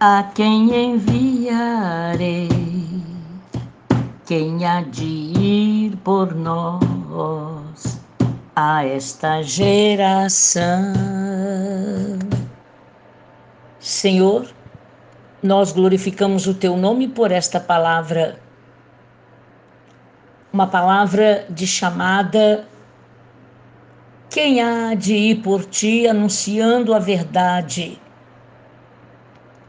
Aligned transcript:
A 0.00 0.30
quem 0.32 0.92
enviarei? 0.92 2.48
Quem 4.24 4.64
há 4.64 4.80
de 4.82 5.04
ir 5.04 5.96
por 6.04 6.36
nós 6.36 8.00
a 8.54 8.84
esta 8.84 9.42
geração? 9.42 10.94
Senhor, 13.80 14.46
nós 15.42 15.72
glorificamos 15.72 16.46
o 16.46 16.54
teu 16.54 16.76
nome 16.76 17.08
por 17.08 17.32
esta 17.32 17.58
palavra, 17.58 18.38
uma 20.52 20.68
palavra 20.68 21.44
de 21.50 21.66
chamada. 21.66 22.68
Quem 24.30 24.62
há 24.62 24.94
de 24.94 25.16
ir 25.16 25.42
por 25.42 25.64
ti 25.64 26.06
anunciando 26.06 26.94
a 26.94 27.00
verdade? 27.00 28.00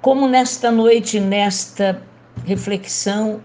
Como 0.02 0.30
nesta 0.30 0.72
noite, 0.72 1.20
nesta 1.20 2.02
reflexão, 2.46 3.42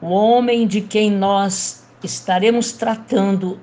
o 0.00 0.06
homem 0.06 0.66
de 0.66 0.80
quem 0.80 1.10
nós 1.10 1.84
estaremos 2.02 2.72
tratando, 2.72 3.60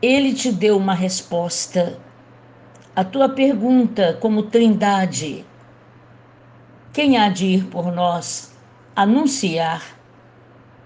ele 0.00 0.32
te 0.32 0.50
deu 0.50 0.78
uma 0.78 0.94
resposta. 0.94 1.98
A 2.96 3.04
tua 3.04 3.28
pergunta, 3.28 4.16
como 4.22 4.44
trindade, 4.44 5.44
quem 6.94 7.18
há 7.18 7.28
de 7.28 7.44
ir 7.44 7.64
por 7.66 7.92
nós 7.92 8.50
anunciar 8.96 9.84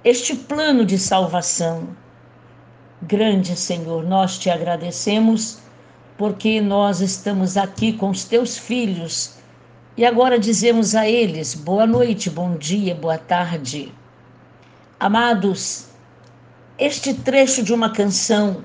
este 0.02 0.34
plano 0.34 0.84
de 0.84 0.98
salvação? 0.98 1.96
Grande 3.02 3.54
Senhor, 3.54 4.02
nós 4.02 4.38
te 4.38 4.50
agradecemos 4.50 5.60
porque 6.18 6.60
nós 6.60 7.00
estamos 7.00 7.56
aqui 7.56 7.92
com 7.92 8.10
os 8.10 8.24
teus 8.24 8.58
filhos 8.58 9.40
e 9.96 10.06
agora 10.06 10.38
dizemos 10.38 10.94
a 10.94 11.08
eles: 11.08 11.54
boa 11.54 11.86
noite, 11.86 12.30
bom 12.30 12.56
dia, 12.56 12.94
boa 12.94 13.18
tarde. 13.18 13.92
Amados, 14.98 15.88
este 16.78 17.12
trecho 17.12 17.62
de 17.62 17.74
uma 17.74 17.90
canção 17.90 18.64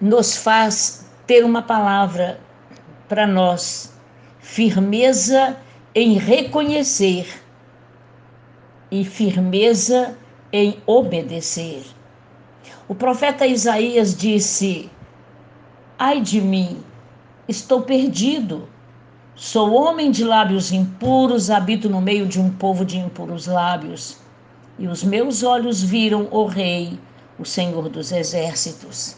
nos 0.00 0.36
faz 0.36 1.06
ter 1.26 1.44
uma 1.44 1.62
palavra 1.62 2.40
para 3.08 3.26
nós: 3.26 3.92
firmeza 4.40 5.56
em 5.94 6.14
reconhecer 6.14 7.26
e 8.90 9.04
firmeza 9.04 10.16
em 10.52 10.82
obedecer. 10.84 11.84
O 12.88 12.94
profeta 12.94 13.46
Isaías 13.46 14.16
disse: 14.16 14.90
Ai 15.96 16.20
de 16.20 16.40
mim, 16.40 16.82
estou 17.46 17.82
perdido 17.82 18.68
Sou 19.36 19.72
homem 19.72 20.10
de 20.10 20.24
lábios 20.24 20.72
impuros, 20.72 21.50
habito 21.50 21.88
no 21.88 22.00
meio 22.00 22.26
de 22.26 22.40
um 22.40 22.50
povo 22.50 22.84
de 22.84 22.98
impuros 22.98 23.46
lábios. 23.46 24.16
E 24.78 24.86
os 24.86 25.02
meus 25.02 25.42
olhos 25.42 25.82
viram 25.82 26.28
o 26.30 26.46
Rei, 26.46 26.98
o 27.38 27.44
Senhor 27.44 27.88
dos 27.88 28.12
Exércitos. 28.12 29.16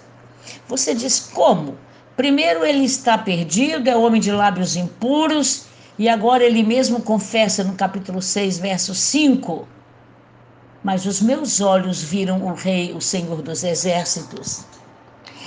Você 0.68 0.94
diz 0.94 1.18
como? 1.18 1.76
Primeiro 2.16 2.64
ele 2.64 2.84
está 2.84 3.16
perdido, 3.16 3.88
é 3.88 3.96
homem 3.96 4.20
de 4.20 4.30
lábios 4.30 4.76
impuros, 4.76 5.66
e 5.98 6.08
agora 6.08 6.44
ele 6.44 6.62
mesmo 6.62 7.00
confessa 7.00 7.64
no 7.64 7.74
capítulo 7.74 8.20
6, 8.20 8.58
verso 8.58 8.94
5. 8.94 9.66
Mas 10.84 11.06
os 11.06 11.20
meus 11.20 11.60
olhos 11.60 12.02
viram 12.02 12.44
o 12.44 12.54
Rei, 12.54 12.92
o 12.92 13.00
Senhor 13.00 13.40
dos 13.42 13.64
Exércitos. 13.64 14.64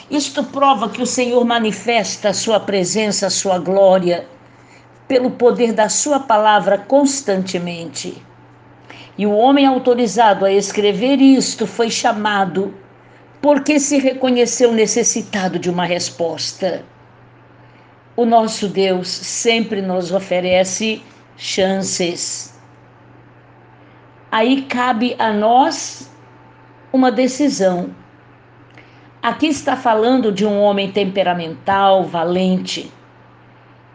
Isto 0.10 0.44
prova 0.44 0.90
que 0.90 1.02
o 1.02 1.08
Senhor 1.08 1.44
manifesta 1.46 2.30
a 2.30 2.34
sua 2.34 2.60
presença, 2.60 3.28
a 3.28 3.32
sua 3.32 3.58
glória 3.58 4.28
pelo 5.08 5.32
poder 5.32 5.74
da 5.74 5.90
Sua 5.90 6.20
palavra 6.20 6.78
constantemente. 6.78 8.22
E 9.18 9.26
o 9.26 9.32
homem 9.32 9.66
autorizado 9.66 10.46
a 10.46 10.52
escrever 10.52 11.22
isto 11.22 11.66
foi 11.66 11.90
chamado 11.90 12.74
porque 13.42 13.80
se 13.80 13.98
reconheceu 13.98 14.72
necessitado 14.72 15.60
de 15.60 15.70
uma 15.70 15.86
resposta. 15.86 16.84
O 18.16 18.26
nosso 18.26 18.68
Deus 18.68 19.08
sempre 19.08 19.82
nos 19.82 20.12
oferece 20.12 21.02
chances. 21.38 22.54
Aí 24.32 24.64
cabe 24.64 25.16
a 25.20 25.32
nós 25.32 26.10
uma 26.92 27.12
decisão. 27.12 27.96
Aqui 29.22 29.48
está 29.48 29.76
falando 29.76 30.32
de 30.32 30.46
um 30.46 30.60
homem 30.60 30.92
temperamental, 30.92 32.04
valente 32.04 32.92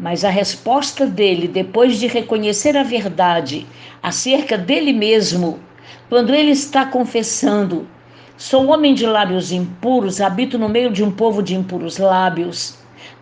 mas 0.01 0.25
a 0.25 0.31
resposta 0.31 1.07
dele, 1.07 1.47
depois 1.47 1.99
de 1.99 2.07
reconhecer 2.07 2.75
a 2.75 2.83
verdade 2.83 3.67
acerca 4.03 4.57
dele 4.57 4.95
mesmo, 4.95 5.61
quando 6.09 6.35
ele 6.35 6.53
está 6.53 6.87
confessando: 6.87 7.87
Sou 8.35 8.69
homem 8.69 8.95
de 8.95 9.05
lábios 9.05 9.53
impuros, 9.53 10.19
habito 10.19 10.59
no 10.59 10.71
meio 10.71 10.91
de 10.91 11.05
um 11.05 11.13
povo 11.13 11.43
de 11.43 11.55
impuros 11.55 11.99
lábios, 11.99 12.79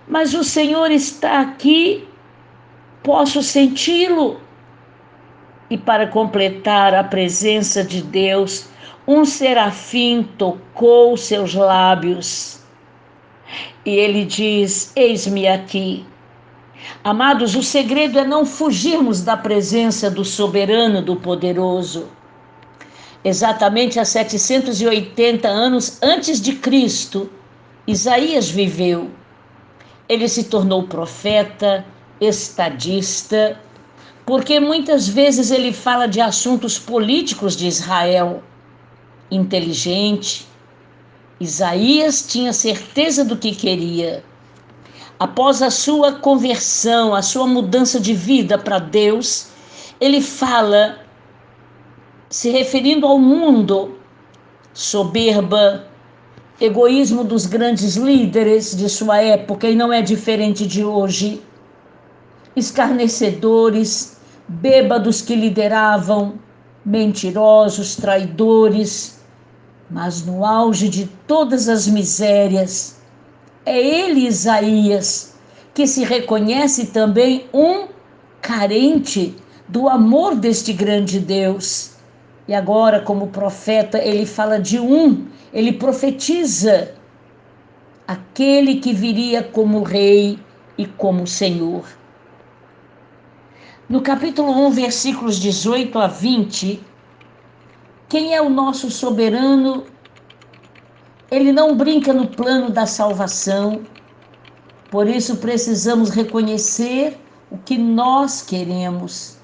mas 0.07 0.35
o 0.35 0.45
Senhor 0.45 0.93
está 0.93 1.41
aqui, 1.41 2.07
posso 3.03 3.43
senti-lo. 3.43 4.41
E 5.69 5.77
para 5.77 6.07
completar 6.07 6.95
a 6.95 7.03
presença 7.03 7.83
de 7.83 8.03
Deus, 8.03 8.69
um 9.07 9.25
serafim 9.25 10.23
tocou 10.39 11.17
seus 11.17 11.55
lábios. 11.55 12.63
E 13.85 13.91
ele 13.91 14.25
diz: 14.25 14.93
Eis-me 14.95 15.49
aqui. 15.49 16.07
Amados, 17.03 17.55
o 17.55 17.63
segredo 17.63 18.19
é 18.19 18.25
não 18.25 18.45
fugirmos 18.45 19.23
da 19.23 19.37
presença 19.37 20.11
do 20.11 20.25
soberano, 20.25 21.03
do 21.03 21.17
poderoso. 21.17 22.09
Exatamente 23.25 23.99
há 23.99 24.05
780 24.05 25.49
anos 25.49 25.99
antes 26.03 26.41
de 26.41 26.55
Cristo, 26.55 27.31
Isaías 27.87 28.49
viveu. 28.49 29.11
Ele 30.09 30.29
se 30.29 30.45
tornou 30.45 30.85
profeta, 30.85 31.85
estadista, 32.21 33.61
porque 34.25 34.61
muitas 34.61 35.09
vezes 35.09 35.51
ele 35.51 35.73
fala 35.73 36.07
de 36.07 36.21
assuntos 36.21 36.79
políticos 36.79 37.57
de 37.57 37.67
Israel. 37.67 38.43
Inteligente, 39.31 40.47
Isaías 41.41 42.27
tinha 42.27 42.53
certeza 42.53 43.25
do 43.25 43.37
que 43.37 43.55
queria 43.55 44.25
após 45.19 45.63
a 45.63 45.71
sua 45.71 46.13
conversão, 46.13 47.15
a 47.15 47.23
sua 47.23 47.47
mudança 47.47 47.99
de 47.99 48.15
vida 48.15 48.57
para 48.57 48.79
Deus, 48.79 49.49
ele 50.01 50.21
fala, 50.21 50.99
se 52.31 52.51
referindo 52.51 53.07
ao 53.07 53.19
mundo, 53.19 53.99
soberba, 54.73 55.87
egoísmo 56.61 57.25
dos 57.25 57.47
grandes 57.47 57.97
líderes 57.97 58.77
de 58.77 58.89
sua 58.89 59.21
época, 59.21 59.69
e 59.69 59.75
não 59.75 59.93
é 59.93 60.03
diferente 60.03 60.67
de 60.67 60.85
hoje, 60.85 61.43
escarnecedores, 62.55 64.19
bêbados 64.47 65.21
que 65.21 65.35
lideravam, 65.35 66.35
mentirosos, 66.85 67.97
traidores, 67.97 69.21
mas 69.91 70.25
no 70.25 70.45
auge 70.45 70.89
de 70.89 71.07
todas 71.27 71.69
as 71.69 71.87
misérias, 71.87 72.98
é 73.69 73.79
ele, 73.79 74.27
Isaías, 74.27 75.35
que 75.75 75.87
se 75.87 76.03
reconhece 76.05 76.87
também 76.87 77.45
um 77.53 77.89
carente 78.41 79.37
do 79.69 79.89
amor 79.89 80.35
deste 80.35 80.73
grande 80.73 81.21
Deus. 81.21 81.93
E 82.49 82.55
agora, 82.55 83.01
como 83.01 83.29
profeta, 83.29 83.99
ele 83.99 84.25
fala 84.25 84.59
de 84.59 84.79
um, 84.79 85.27
ele 85.53 85.73
profetiza 85.73 86.95
aquele 88.07 88.77
que 88.77 88.95
viria 88.95 89.43
como 89.43 89.83
rei 89.83 90.39
e 90.79 90.87
como 90.87 91.27
senhor. 91.27 91.85
No 93.87 94.01
capítulo 94.01 94.51
1, 94.67 94.71
versículos 94.71 95.39
18 95.39 95.99
a 95.99 96.07
20, 96.07 96.81
quem 98.09 98.35
é 98.35 98.41
o 98.41 98.49
nosso 98.49 98.91
soberano 98.91 99.85
ele 101.31 101.53
não 101.53 101.77
brinca 101.77 102.13
no 102.13 102.27
plano 102.27 102.71
da 102.71 102.87
salvação. 102.87 103.83
Por 104.91 105.07
isso 105.07 105.37
precisamos 105.37 106.11
reconhecer 106.11 107.19
o 107.51 107.59
que 107.59 107.77
nós 107.77 108.43
queremos. 108.43 109.37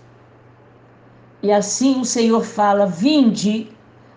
E 1.42 1.52
assim 1.52 2.00
o 2.00 2.04
Senhor 2.04 2.42
fala: 2.42 2.86
Vinde, 2.86 3.68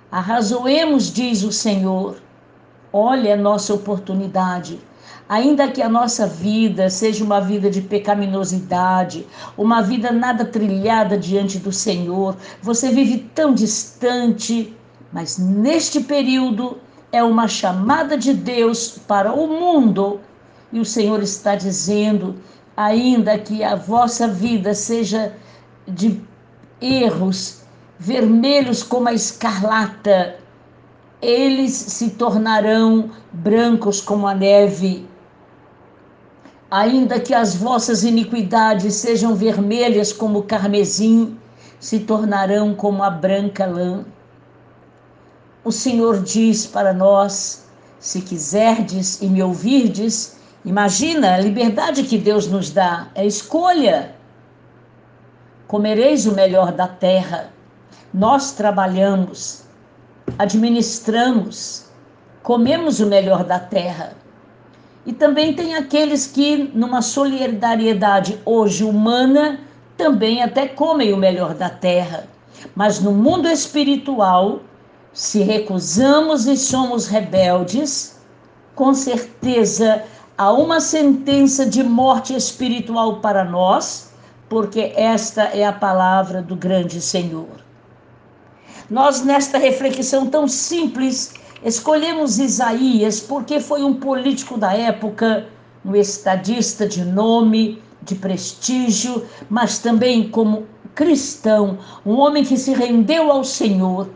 arrazoemos, 0.10 1.12
diz 1.12 1.44
o 1.44 1.52
Senhor. 1.52 2.22
Olha 2.94 3.34
a 3.34 3.38
nossa 3.38 3.74
oportunidade. 3.74 4.80
Ainda 5.28 5.68
que 5.68 5.81
a 5.81 5.90
nossa 5.90 6.25
vida 6.25 6.90
seja 6.90 7.22
uma 7.22 7.42
vida 7.42 7.70
de 7.70 7.81
pecaminosidade, 7.81 9.28
uma 9.58 9.81
vida 9.81 10.10
nada 10.10 10.46
trilhada 10.46 11.18
diante 11.18 11.60
do 11.60 11.72
Senhor, 11.74 12.38
você 12.62 12.90
vive 12.92 13.30
tão 13.36 13.54
distante, 13.54 14.74
mas 15.12 15.38
neste 15.38 16.00
período 16.00 16.78
é 17.12 17.24
uma 17.24 17.48
chamada 17.48 18.18
de 18.18 18.33
Deus 18.33 18.98
para 19.07 19.33
o 19.33 19.48
mundo. 19.48 20.19
E 20.71 20.80
o 20.80 20.86
Senhor 20.86 21.21
está 21.21 21.56
dizendo, 21.56 22.36
ainda 22.75 23.38
que 23.38 23.63
a 23.63 23.75
vossa 23.75 24.27
vida 24.27 24.74
seja 24.74 25.33
de 25.88 26.21
erros, 26.81 27.62
vermelhos 27.98 28.83
como 28.83 29.07
a 29.07 29.13
escarlata, 29.13 30.36
eles 31.21 31.71
se 31.71 32.12
tornarão 32.12 33.10
brancos 33.31 34.01
como 34.01 34.27
a 34.27 34.36
neve. 34.36 35.07
Ainda 36.69 37.19
que 37.19 37.33
as 37.33 37.56
vossas 37.56 38.03
iniquidades 38.03 38.95
sejam 38.95 39.33
vermelhas 39.33 40.12
como 40.12 40.39
o 40.39 40.44
carmesim, 40.44 41.38
se 41.80 42.00
tornarão 42.00 42.75
como 42.75 43.01
a 43.01 43.10
branca 43.10 43.65
lã. 43.65 44.06
O 45.68 45.72
Senhor 45.74 46.24
diz 46.24 46.66
para 46.66 46.94
nós: 46.94 47.68
se 48.00 48.22
quiserdes 48.22 49.22
e 49.22 49.28
me 49.28 49.44
ouvirdes, 49.44 50.40
imagina 50.64 51.34
a 51.34 51.40
liberdade 51.40 52.04
que 52.04 52.18
Deus 52.18 52.48
nos 52.48 52.69
dá, 52.69 53.10
é 53.14 53.25
escolha. 53.25 54.16
Comereis 55.68 56.25
o 56.25 56.31
melhor 56.31 56.72
da 56.72 56.88
terra. 56.88 57.50
Nós 58.14 58.54
trabalhamos, 58.54 59.66
administramos, 60.40 61.88
comemos 62.44 63.02
o 63.02 63.08
melhor 63.08 63.44
da 63.44 63.60
terra. 63.60 64.13
E 65.06 65.12
também 65.12 65.54
tem 65.54 65.75
aqueles 65.75 66.28
que, 66.28 66.72
numa 66.74 67.02
solidariedade 67.02 68.40
hoje 68.46 68.86
humana, 68.86 69.60
também 69.98 70.42
até 70.42 70.66
comem 70.66 71.12
o 71.12 71.18
melhor 71.18 71.54
da 71.54 71.70
terra. 71.70 72.25
Mas 72.74 73.02
no 73.02 73.12
mundo 73.12 73.50
espiritual, 73.50 74.62
se 75.18 75.42
recusamos 75.42 76.46
e 76.46 76.56
somos 76.56 77.08
rebeldes, 77.08 78.19
com 78.75 78.94
certeza 78.94 80.04
há 80.38 80.54
uma 80.54 80.80
sentença 80.80 81.66
de 81.66 81.81
morte 81.81 82.36
espiritual 82.36 83.16
para 83.16 83.44
nós, 83.44 84.12
porque 84.48 84.94
esta 84.96 85.46
é 85.46 85.66
a 85.66 85.74
palavra 85.74 86.40
do 86.40 86.56
grande 86.56 87.02
Senhor. 87.02 87.48
Nós, 88.92 89.24
nesta 89.24 89.58
reflexão 89.58 90.28
tão 90.28 90.48
simples, 90.48 91.34
escolhemos 91.63 92.38
Isaías 92.38 93.20
porque 93.20 93.60
foi 93.60 93.81
um 93.84 93.96
político 93.96 94.56
da 94.56 94.74
época, 94.74 95.48
um 95.84 95.96
estadista 95.96 96.88
de 96.88 97.04
nome, 97.04 97.81
de 98.04 98.13
prestígio, 98.13 99.25
mas 99.50 99.80
também 99.80 100.30
como 100.30 100.68
cristão, 100.94 101.80
um 102.06 102.20
homem 102.20 102.44
que 102.44 102.56
se 102.56 102.72
rendeu 102.72 103.31
ao 103.31 103.44
Senhor. 103.44 104.08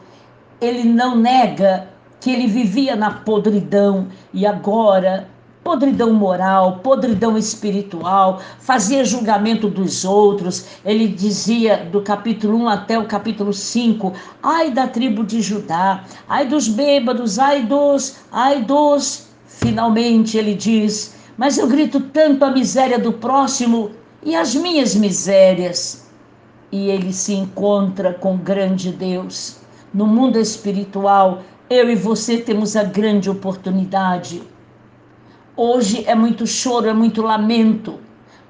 Ele 0.62 0.84
não 0.84 1.16
nega 1.16 1.88
que 2.20 2.32
ele 2.32 2.46
vivia 2.46 2.96
na 2.96 3.10
podridão 3.12 4.08
e 4.32 4.46
agora 4.46 5.28
podridão 5.64 6.14
moral, 6.14 6.80
podridão 6.84 7.38
espiritual, 7.38 8.42
fazia 8.60 9.04
julgamento 9.04 9.68
dos 9.68 10.06
outros. 10.06 10.68
Ele 10.86 11.08
dizia 11.08 11.78
do 11.92 12.02
capítulo 12.02 12.58
1 12.60 12.70
até 12.70 13.00
o 13.00 13.06
capítulo 13.06 13.52
5: 13.52 14.14
ai 14.44 14.70
da 14.70 14.88
tribo 14.88 15.24
de 15.24 15.42
Judá, 15.42 16.04
ai 16.30 16.48
dos 16.48 16.68
bêbados, 16.68 17.40
ai 17.40 17.64
dos, 17.64 18.18
ai 18.32 18.62
dos. 18.62 19.28
Finalmente 19.48 20.38
ele 20.38 20.54
diz: 20.54 21.16
mas 21.38 21.58
eu 21.58 21.68
grito 21.68 22.00
tanto 22.00 22.46
a 22.46 22.52
miséria 22.52 23.00
do 23.00 23.14
próximo 23.14 23.92
e 24.24 24.36
as 24.36 24.54
minhas 24.54 24.94
misérias. 24.94 26.08
E 26.72 26.90
ele 26.90 27.12
se 27.12 27.34
encontra 27.34 28.14
com 28.14 28.38
grande 28.38 28.92
Deus. 28.92 29.61
No 29.94 30.08
mundo 30.08 30.40
espiritual, 30.40 31.44
eu 31.70 31.90
e 31.90 31.96
você 31.96 32.38
temos 32.38 32.76
a 32.76 32.84
grande 32.84 33.30
oportunidade 33.30 34.42
Hoje 35.56 36.06
é 36.08 36.16
muito 36.16 36.48
choro, 36.48 36.88
é 36.88 36.94
muito 36.94 37.22
lamento, 37.22 38.00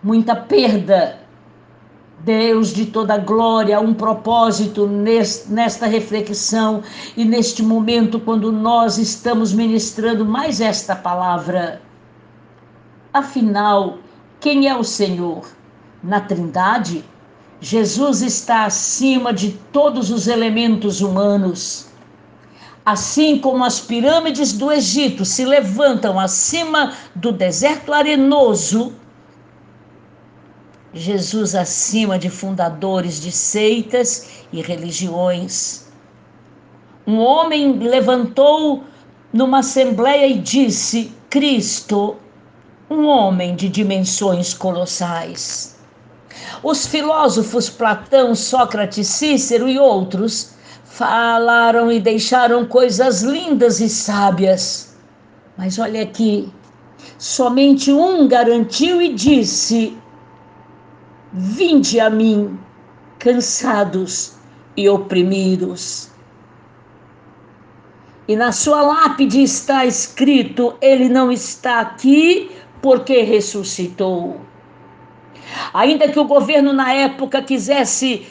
muita 0.03 0.35
perda. 0.35 1.19
Deus 2.19 2.69
de 2.69 2.85
toda 2.85 3.17
glória, 3.17 3.81
um 3.81 3.93
propósito 3.95 4.87
nesta 4.87 5.87
reflexão 5.87 6.83
e 7.17 7.25
neste 7.25 7.63
momento, 7.63 8.19
quando 8.19 8.51
nós 8.51 8.99
estamos 8.99 9.51
ministrando 9.51 10.23
mais 10.23 10.61
esta 10.61 10.95
palavra. 10.95 11.81
Afinal, 13.11 13.97
quem 14.39 14.69
é 14.69 14.77
o 14.77 14.83
Senhor? 14.83 15.41
Na 16.03 16.21
Trindade, 16.21 17.03
Jesus 17.61 18.23
está 18.23 18.65
acima 18.65 19.31
de 19.31 19.51
todos 19.71 20.09
os 20.09 20.27
elementos 20.27 20.99
humanos. 20.99 21.85
Assim 22.83 23.37
como 23.37 23.63
as 23.63 23.79
pirâmides 23.79 24.51
do 24.51 24.71
Egito 24.71 25.23
se 25.23 25.45
levantam 25.45 26.19
acima 26.19 26.95
do 27.13 27.31
deserto 27.31 27.93
arenoso, 27.93 28.95
Jesus 30.91 31.53
acima 31.53 32.17
de 32.17 32.31
fundadores 32.31 33.21
de 33.21 33.31
seitas 33.31 34.43
e 34.51 34.59
religiões. 34.61 35.87
Um 37.05 37.19
homem 37.19 37.77
levantou 37.77 38.83
numa 39.31 39.59
assembleia 39.59 40.25
e 40.25 40.39
disse: 40.39 41.13
Cristo, 41.29 42.17
um 42.89 43.05
homem 43.05 43.55
de 43.55 43.69
dimensões 43.69 44.51
colossais. 44.51 45.70
Os 46.63 46.85
filósofos 46.85 47.69
Platão, 47.69 48.35
Sócrates, 48.35 49.07
Cícero 49.07 49.67
e 49.67 49.79
outros 49.79 50.53
falaram 50.85 51.91
e 51.91 51.99
deixaram 51.99 52.65
coisas 52.65 53.21
lindas 53.21 53.79
e 53.79 53.89
sábias. 53.89 54.95
Mas 55.57 55.79
olha 55.79 56.03
aqui, 56.03 56.51
somente 57.17 57.91
um 57.91 58.27
garantiu 58.27 59.01
e 59.01 59.13
disse: 59.13 59.97
Vinde 61.33 61.99
a 61.99 62.09
mim, 62.09 62.59
cansados 63.17 64.33
e 64.75 64.87
oprimidos. 64.89 66.09
E 68.27 68.35
na 68.35 68.51
sua 68.51 68.81
lápide 68.81 69.41
está 69.41 69.85
escrito: 69.85 70.75
Ele 70.81 71.09
não 71.09 71.31
está 71.31 71.79
aqui 71.79 72.51
porque 72.81 73.21
ressuscitou. 73.21 74.41
Ainda 75.73 76.07
que 76.07 76.19
o 76.19 76.25
governo 76.25 76.73
na 76.73 76.93
época 76.93 77.41
quisesse 77.41 78.25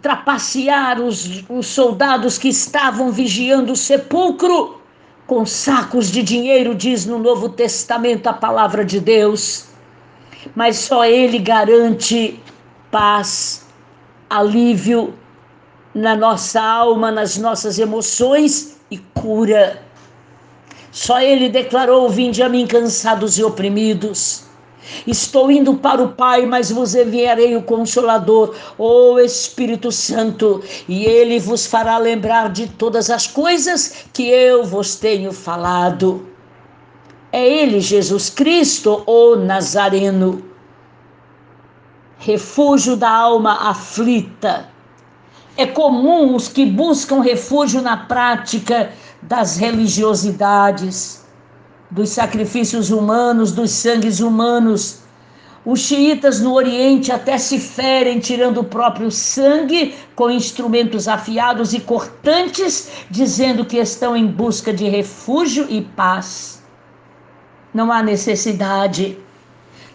trapacear 0.00 1.00
os, 1.00 1.44
os 1.48 1.66
soldados 1.66 2.38
que 2.38 2.48
estavam 2.48 3.10
vigiando 3.10 3.72
o 3.72 3.76
sepulcro 3.76 4.80
com 5.26 5.44
sacos 5.44 6.10
de 6.10 6.22
dinheiro, 6.22 6.74
diz 6.74 7.06
no 7.06 7.18
Novo 7.18 7.48
Testamento 7.48 8.26
a 8.26 8.32
palavra 8.32 8.84
de 8.84 9.00
Deus. 9.00 9.66
Mas 10.54 10.76
só 10.76 11.04
Ele 11.04 11.38
garante 11.38 12.38
paz, 12.90 13.66
alívio 14.28 15.14
na 15.94 16.14
nossa 16.14 16.60
alma, 16.60 17.10
nas 17.10 17.36
nossas 17.36 17.78
emoções 17.78 18.78
e 18.90 18.98
cura. 18.98 19.82
Só 20.90 21.20
Ele 21.20 21.48
declarou: 21.48 22.08
Vinde 22.10 22.42
a 22.42 22.48
mim 22.48 22.66
cansados 22.66 23.38
e 23.38 23.42
oprimidos 23.42 24.43
Estou 25.06 25.50
indo 25.50 25.74
para 25.74 26.02
o 26.02 26.12
Pai, 26.12 26.46
mas 26.46 26.70
vos 26.70 26.94
enviarei 26.94 27.56
o 27.56 27.62
Consolador, 27.62 28.54
o 28.78 29.18
Espírito 29.18 29.90
Santo, 29.90 30.62
e 30.88 31.04
ele 31.04 31.38
vos 31.38 31.66
fará 31.66 31.98
lembrar 31.98 32.50
de 32.50 32.68
todas 32.68 33.10
as 33.10 33.26
coisas 33.26 34.04
que 34.12 34.28
eu 34.28 34.64
vos 34.64 34.96
tenho 34.96 35.32
falado. 35.32 36.28
É 37.32 37.46
ele, 37.46 37.80
Jesus 37.80 38.30
Cristo, 38.30 39.02
o 39.06 39.36
Nazareno, 39.36 40.44
refúgio 42.18 42.96
da 42.96 43.10
alma 43.10 43.70
aflita. 43.70 44.68
É 45.56 45.66
comum 45.66 46.34
os 46.34 46.48
que 46.48 46.66
buscam 46.66 47.20
refúgio 47.20 47.82
na 47.82 47.96
prática 47.96 48.92
das 49.22 49.56
religiosidades 49.56 51.23
dos 51.90 52.10
sacrifícios 52.10 52.90
humanos, 52.90 53.52
dos 53.52 53.70
sangues 53.70 54.20
humanos. 54.20 55.00
Os 55.64 55.80
xiitas 55.80 56.40
no 56.40 56.52
Oriente 56.52 57.10
até 57.10 57.38
se 57.38 57.58
ferem 57.58 58.18
tirando 58.18 58.58
o 58.58 58.64
próprio 58.64 59.10
sangue 59.10 59.94
com 60.14 60.30
instrumentos 60.30 61.08
afiados 61.08 61.72
e 61.72 61.80
cortantes, 61.80 62.90
dizendo 63.10 63.64
que 63.64 63.78
estão 63.78 64.14
em 64.14 64.26
busca 64.26 64.74
de 64.74 64.88
refúgio 64.88 65.66
e 65.70 65.80
paz. 65.80 66.62
Não 67.72 67.90
há 67.90 68.02
necessidade. 68.02 69.18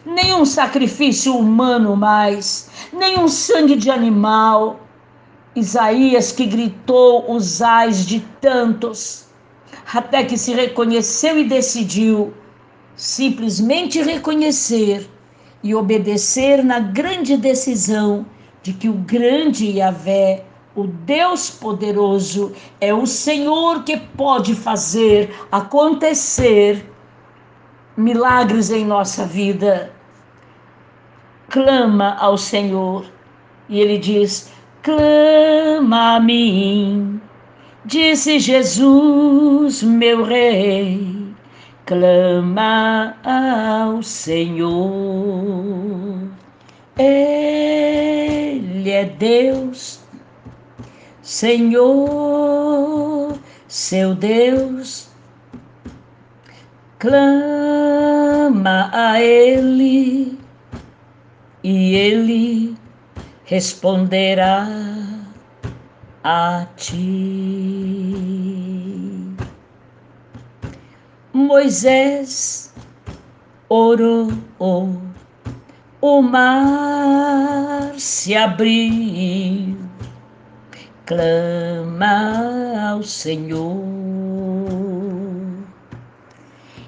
Nenhum 0.04 0.44
sacrifício 0.44 1.38
humano 1.38 1.96
mais, 1.96 2.70
nenhum 2.92 3.28
sangue 3.28 3.76
de 3.76 3.92
animal. 3.92 4.80
Isaías 5.56 6.32
que 6.32 6.46
gritou 6.46 7.32
os 7.32 7.62
ais 7.62 8.06
de 8.08 8.22
tantos 8.42 9.29
até 9.94 10.24
que 10.24 10.38
se 10.38 10.54
reconheceu 10.54 11.40
e 11.40 11.44
decidiu 11.44 12.34
simplesmente 12.96 14.02
reconhecer 14.02 15.10
e 15.64 15.74
obedecer 15.74 16.64
na 16.64 16.80
grande 16.80 17.36
decisão 17.36 18.26
de 18.62 18.74
que 18.74 18.90
o 18.90 18.94
grande 18.94 19.66
Yahvé, 19.66 20.44
o 20.76 20.86
Deus 20.86 21.50
poderoso, 21.50 22.54
é 22.80 22.94
o 22.94 23.06
Senhor 23.06 23.84
que 23.84 23.98
pode 23.98 24.54
fazer 24.54 25.34
acontecer 25.52 26.86
milagres 27.98 28.70
em 28.70 28.86
nossa 28.86 29.26
vida. 29.26 29.92
Clama 31.50 32.16
ao 32.20 32.38
Senhor, 32.38 33.06
E 33.68 33.80
ele 33.80 33.98
diz: 33.98 34.52
clama 34.84 36.16
a 36.16 36.20
mim, 36.20 37.22
disse 37.86 38.40
Jesus, 38.40 39.82
meu 39.84 40.24
rei, 40.24 41.34
clama 41.86 43.16
ao 43.24 44.04
Senhor. 44.04 45.40
Ele 46.98 48.90
é 48.92 49.06
Deus, 49.06 50.02
Senhor, 51.22 52.60
seu 53.68 54.14
Deus. 54.16 55.08
Clama 57.00 58.90
a 58.92 59.22
Ele 59.22 60.38
e 61.64 61.96
Ele 61.96 62.76
responderá 63.46 64.68
a 66.24 66.66
ti. 66.76 67.00
Moisés 71.34 72.74
orou, 73.70 74.32
o 76.02 76.22
mar 76.22 77.94
se 77.98 78.36
abriu, 78.36 79.78
clama 81.06 82.92
ao 82.92 83.04
Senhor. 83.04 83.80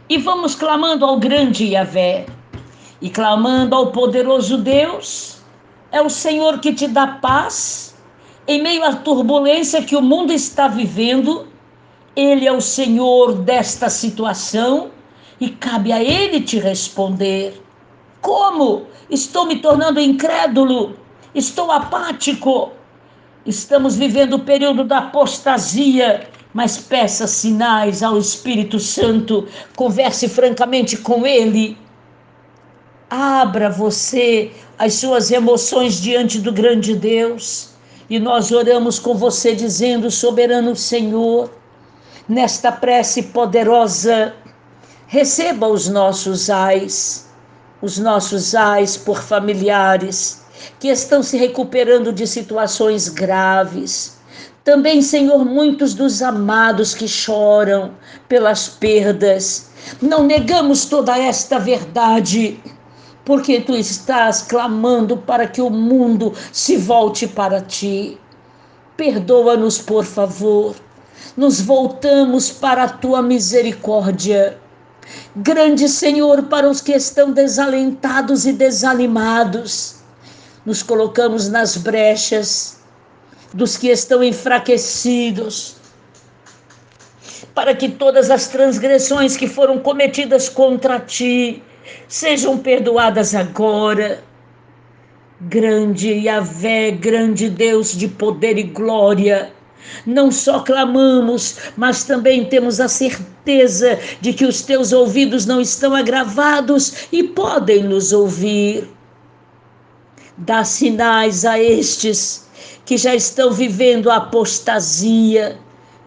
E 0.10 0.18
vamos 0.18 0.56
clamando 0.56 1.06
ao 1.06 1.20
grande 1.20 1.68
Yahvé 1.68 2.26
e 3.02 3.10
clamando 3.10 3.76
ao 3.76 3.92
poderoso 3.92 4.58
Deus 4.58 5.42
é 5.92 6.02
o 6.02 6.10
Senhor 6.10 6.60
que 6.60 6.74
te 6.74 6.88
dá 6.88 7.08
paz 7.08 7.91
em 8.52 8.62
meio 8.62 8.84
à 8.84 8.94
turbulência 8.96 9.82
que 9.82 9.96
o 9.96 10.02
mundo 10.02 10.34
está 10.34 10.68
vivendo. 10.68 11.48
Ele 12.16 12.48
é 12.48 12.52
o 12.52 12.62
Senhor 12.62 13.34
desta 13.34 13.90
situação 13.90 14.92
e 15.40 15.50
cabe 15.50 15.92
a 15.92 16.04
Ele 16.04 16.42
te 16.42 16.60
responder. 16.60 17.62
Como? 18.22 18.88
Estou 19.10 19.46
me 19.46 19.58
tornando 19.58 20.00
incrédulo, 20.00 20.98
estou 21.34 21.72
apático. 21.72 22.72
Estamos 23.46 23.96
vivendo 23.96 24.34
o 24.34 24.40
período 24.40 24.84
da 24.84 25.00
apostasia, 25.00 26.28
mas 26.54 26.78
peça 26.78 27.26
sinais 27.26 28.04
ao 28.04 28.18
Espírito 28.18 28.80
Santo, 28.80 29.48
converse 29.76 30.28
francamente 30.28 30.98
com 30.98 31.26
Ele 31.26 31.78
Abra 33.12 33.70
você 33.70 34.52
as 34.80 34.94
suas 34.94 35.32
emoções 35.32 36.02
diante 36.02 36.40
do 36.40 36.50
grande 36.50 36.96
Deus. 36.96 37.71
E 38.12 38.20
nós 38.20 38.52
oramos 38.52 39.00
com 39.00 39.16
você 39.16 39.56
dizendo, 39.56 40.12
soberano 40.12 40.76
Senhor, 40.76 41.50
nesta 42.28 42.70
prece 42.70 43.24
poderosa, 43.24 44.34
receba 45.08 45.70
os 45.70 45.88
nossos 45.88 46.50
ais, 46.50 47.30
os 47.82 47.98
nossos 47.98 48.54
ais 48.54 48.98
por 48.98 49.24
familiares 49.24 50.44
que 50.78 50.90
estão 50.90 51.24
se 51.24 51.38
recuperando 51.38 52.12
de 52.12 52.28
situações 52.28 53.08
graves. 53.08 54.18
Também, 54.66 55.02
Senhor, 55.02 55.46
muitos 55.46 55.94
dos 55.94 56.22
amados 56.22 56.94
que 56.94 57.08
choram 57.08 57.94
pelas 58.28 58.68
perdas. 58.68 59.70
Não 60.02 60.26
negamos 60.26 60.84
toda 60.84 61.18
esta 61.18 61.58
verdade 61.58 62.60
porque 63.26 63.62
tu 63.62 63.76
estás 63.76 64.42
clamando 64.42 65.18
para 65.18 65.48
que 65.48 65.62
o 65.62 65.70
mundo 65.70 66.34
se 66.52 66.78
volte 66.78 67.28
para 67.28 67.62
ti. 67.62 68.18
Perdoa-nos, 68.98 69.78
por 69.78 70.06
favor. 70.06 70.76
Nos 71.38 71.62
voltamos 71.62 72.52
para 72.52 72.84
a 72.84 72.90
tua 72.90 73.22
misericórdia. 73.22 74.58
Grande 75.36 75.88
Senhor, 75.88 76.44
para 76.44 76.70
os 76.70 76.82
que 76.82 76.94
estão 76.94 77.32
desalentados 77.32 78.46
e 78.46 78.54
desanimados, 78.54 79.98
nos 80.66 80.84
colocamos 80.84 81.48
nas 81.50 81.78
brechas 81.78 82.80
dos 83.54 83.78
que 83.78 83.90
estão 83.90 84.24
enfraquecidos, 84.24 85.76
para 87.54 87.76
que 87.76 87.90
todas 87.90 88.30
as 88.30 88.48
transgressões 88.48 89.36
que 89.36 89.48
foram 89.48 89.80
cometidas 89.80 90.48
contra 90.48 91.00
ti 91.00 91.62
sejam 92.08 92.58
perdoadas 92.58 93.34
agora. 93.36 94.24
Grande 95.42 96.12
Yahvé, 96.12 96.92
grande 96.92 97.50
Deus 97.50 97.98
de 97.98 98.08
poder 98.08 98.60
e 98.60 98.64
glória, 98.64 99.52
não 100.06 100.32
só 100.32 100.60
clamamos, 100.60 101.58
mas 101.76 102.04
também 102.04 102.46
temos 102.46 102.80
a 102.80 102.88
certeza 102.88 104.00
de 104.22 104.34
que 104.34 104.46
os 104.46 104.62
teus 104.62 104.92
ouvidos 104.92 105.48
não 105.48 105.60
estão 105.60 105.96
agravados 105.96 107.08
e 107.12 107.24
podem 107.24 107.84
nos 107.84 108.14
ouvir. 108.14 108.88
Dá 110.38 110.64
sinais 110.64 111.44
a 111.44 111.60
estes 111.60 112.48
que 112.86 112.98
já 112.98 113.16
estão 113.16 113.52
vivendo 113.52 114.12
a 114.12 114.18
apostasia, 114.18 115.58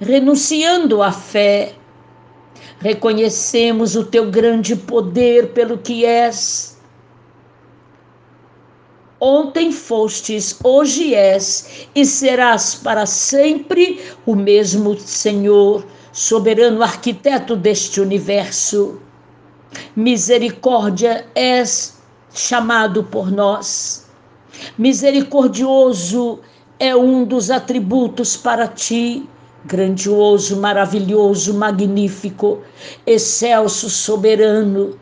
renunciando 0.00 1.02
à 1.02 1.11
fé 1.11 1.75
Reconhecemos 2.81 3.97
o 3.97 4.04
teu 4.04 4.31
grande 4.31 4.76
poder 4.76 5.52
pelo 5.52 5.78
que 5.78 6.04
és. 6.04 6.76
Ontem 9.21 9.73
fostes, 9.73 10.59
hoje 10.62 11.14
és 11.14 11.88
e 11.95 12.04
serás 12.04 12.75
para 12.75 13.07
sempre 13.07 14.00
o 14.26 14.35
mesmo 14.35 14.99
Senhor, 14.99 15.87
soberano 16.12 16.83
arquiteto 16.83 17.57
deste 17.57 18.00
universo. 18.00 19.00
Misericórdia 19.97 21.26
és 21.35 21.97
chamado 22.35 23.04
por 23.04 23.31
nós. 23.31 24.04
Misericordioso 24.76 26.40
é 26.78 26.95
um 26.95 27.25
dos 27.25 27.50
atributos 27.50 28.37
para 28.37 28.69
ti 28.69 29.26
grandioso, 29.64 30.56
maravilhoso, 30.59 31.54
magnífico, 31.54 32.62
excelso, 33.06 33.88
soberano. 33.88 34.99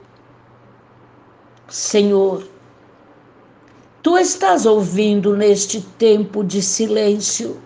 Senhor, 1.69 2.47
tu 4.03 4.17
estás 4.17 4.67
ouvindo 4.67 5.37
neste 5.37 5.81
tempo 5.81 6.45
de 6.45 6.63
silêncio. 6.63 7.61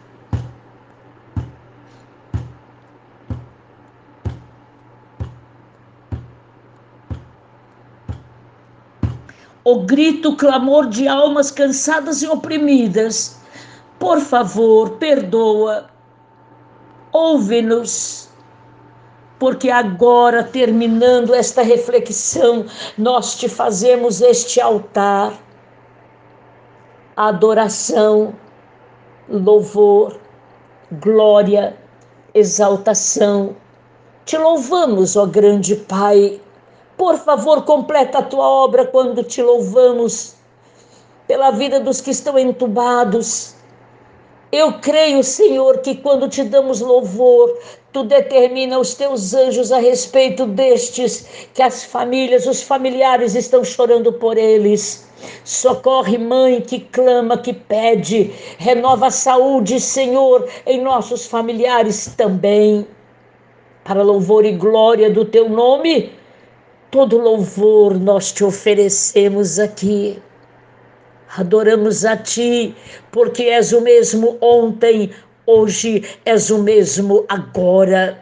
O 9.65 9.81
grito, 9.81 10.31
o 10.31 10.37
clamor 10.37 10.87
de 10.87 11.09
almas 11.09 11.50
cansadas 11.50 12.23
e 12.23 12.29
oprimidas. 12.29 13.37
Por 13.99 14.21
favor, 14.21 14.91
perdoa 14.93 15.91
ouve-nos. 17.16 18.28
Porque 19.38 19.70
agora, 19.70 20.42
terminando 20.42 21.35
esta 21.35 21.62
reflexão, 21.62 22.66
nós 22.96 23.35
te 23.35 23.49
fazemos 23.49 24.20
este 24.23 24.61
altar, 24.61 25.35
adoração, 27.14 28.35
louvor, 29.28 30.18
glória, 30.90 31.76
exaltação. 32.32 33.56
Te 34.25 34.38
louvamos, 34.38 35.16
ó 35.16 35.26
grande 35.26 35.76
Pai. 35.76 36.40
Por 36.96 37.18
favor, 37.18 37.62
completa 37.64 38.18
a 38.18 38.23
tua 38.23 38.49
obra 38.49 38.87
quando 38.87 39.23
te 39.23 39.42
louvamos 39.42 40.35
pela 41.26 41.50
vida 41.50 41.78
dos 41.78 42.00
que 42.00 42.11
estão 42.11 42.38
entubados, 42.38 43.56
eu 44.53 44.75
creio, 44.75 45.23
Senhor, 45.25 45.79
que 45.79 45.97
quando 45.97 46.29
te 46.29 46.45
damos 46.45 46.81
louvor, 46.81 47.59
tu 47.93 48.05
determina 48.05 48.79
os 48.79 48.95
teus 48.95 49.35
anjos 49.35 49.73
a 49.73 49.79
respeito 49.79 50.47
destes, 50.47 51.49
que 51.53 51.62
as 51.62 51.85
famílias, 51.85 52.47
os 52.47 52.62
familiares 52.62 53.35
estão 53.35 53.65
chorando 53.65 54.12
por 54.12 54.38
eles. 54.38 55.07
Socorre, 55.45 56.19
mãe 56.19 56.61
que 56.61 56.79
clama, 56.79 57.38
que 57.38 57.53
pede, 57.53 58.33
renova 58.59 59.07
a 59.07 59.11
saúde, 59.11 59.81
Senhor, 59.81 60.49
em 60.67 60.81
nossos 60.81 61.26
familiares 61.26 62.15
também. 62.17 62.87
Para 63.83 64.03
louvor 64.03 64.45
e 64.45 64.53
glória 64.53 65.11
do 65.11 65.25
teu 65.25 65.49
nome, 65.49 66.12
todo 66.91 67.19
louvor 67.19 67.99
nós 67.99 68.31
te 68.31 68.45
oferecemos 68.45 69.59
aqui. 69.59 70.21
Adoramos 71.37 72.05
a 72.05 72.16
Ti, 72.16 72.75
porque 73.12 73.45
és 73.45 73.73
o 73.73 73.81
mesmo 73.81 74.38
ontem, 74.40 75.11
hoje 75.47 76.02
és 76.25 76.50
o 76.50 76.59
mesmo 76.59 77.25
agora. 77.28 78.19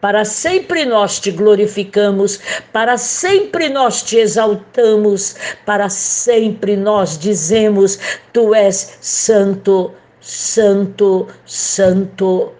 Para 0.00 0.24
sempre 0.24 0.84
nós 0.84 1.18
te 1.18 1.30
glorificamos, 1.30 2.38
para 2.72 2.96
sempre 2.96 3.68
nós 3.68 4.02
te 4.02 4.18
exaltamos, 4.18 5.34
para 5.66 5.88
sempre 5.88 6.76
nós 6.76 7.18
dizemos: 7.18 7.98
Tu 8.32 8.54
és 8.54 8.96
santo, 9.00 9.92
santo, 10.20 11.26
santo. 11.44 12.52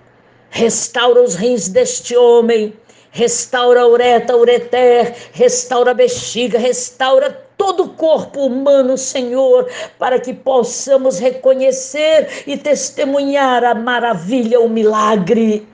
Restaura 0.50 1.23
os 1.23 1.35
rins 1.35 1.69
deste 1.69 2.17
homem, 2.17 2.75
restaura 3.11 3.83
a 3.83 3.87
ureta, 3.87 4.37
ureter, 4.37 5.15
restaura 5.33 5.91
a 5.91 5.95
bexiga, 5.95 6.59
restaura 6.59 7.31
todo 7.57 7.85
o 7.85 7.88
corpo 7.91 8.47
humano, 8.47 8.97
Senhor, 8.97 9.69
para 9.99 10.21
que 10.21 10.33
possamos 10.33 11.19
reconhecer 11.19 12.45
e 12.47 12.57
testemunhar 12.57 13.65
a 13.65 13.75
maravilha, 13.75 14.61
o 14.61 14.69
milagre 14.69 15.67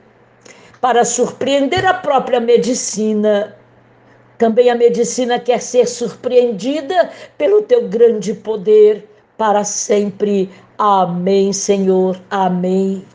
para 0.81 1.05
surpreender 1.05 1.85
a 1.85 1.93
própria 1.93 2.39
medicina. 2.39 3.55
Também 4.37 4.69
a 4.69 4.75
medicina 4.75 5.39
quer 5.39 5.61
ser 5.61 5.87
surpreendida 5.87 7.09
pelo 7.37 7.61
teu 7.61 7.87
grande 7.87 8.33
poder 8.33 9.07
para 9.37 9.63
sempre. 9.63 10.49
Amém, 10.77 11.53
Senhor. 11.53 12.19
Amém. 12.29 13.05